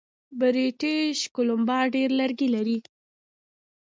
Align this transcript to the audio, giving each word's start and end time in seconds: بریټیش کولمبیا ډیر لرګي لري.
بریټیش 0.39 1.19
کولمبیا 1.35 1.79
ډیر 1.95 2.09
لرګي 2.19 2.47
لري. 2.55 2.77